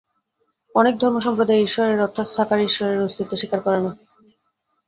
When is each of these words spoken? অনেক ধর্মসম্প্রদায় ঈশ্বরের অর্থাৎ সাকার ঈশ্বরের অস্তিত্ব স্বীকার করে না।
অনেক 0.75 0.93
ধর্মসম্প্রদায় 0.97 1.63
ঈশ্বরের 1.63 1.99
অর্থাৎ 2.01 2.27
সাকার 2.27 2.59
ঈশ্বরের 2.59 3.03
অস্তিত্ব 3.03 3.33
স্বীকার 3.37 3.59
করে 3.61 3.79
না। 3.81 3.91